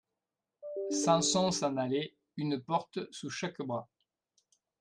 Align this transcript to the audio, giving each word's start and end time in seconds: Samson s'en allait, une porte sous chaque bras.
Samson 0.89 1.51
s'en 1.51 1.77
allait, 1.77 2.15
une 2.35 2.59
porte 2.59 3.07
sous 3.13 3.29
chaque 3.29 3.61
bras. 3.61 3.87